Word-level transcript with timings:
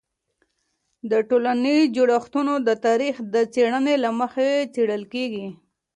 د 1.11 1.13
ټولنیز 1.29 1.81
جوړښتونه 1.95 2.53
د 2.67 2.69
تاریخ 2.85 3.15
د 3.33 3.35
څیړنو 3.53 3.93
له 4.03 4.09
مخې 4.19 4.49
څیړل 4.73 5.03
کېږي. 5.13 5.47